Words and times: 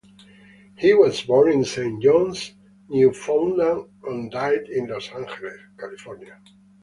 He 0.79 0.95
was 0.95 1.21
born 1.21 1.51
in 1.51 1.63
Saint 1.63 2.01
John's, 2.01 2.55
Newfoundland 2.89 3.87
and 4.03 4.31
died 4.31 4.67
in 4.67 4.87
Los 4.87 5.07
Angeles, 5.09 5.59
California. 5.77 6.39